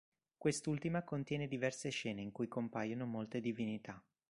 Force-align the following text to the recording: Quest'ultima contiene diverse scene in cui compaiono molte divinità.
Quest'ultima 0.35 1.03
contiene 1.03 1.47
diverse 1.47 1.89
scene 1.91 2.21
in 2.23 2.31
cui 2.31 2.47
compaiono 2.47 3.05
molte 3.05 3.39
divinità. 3.39 4.03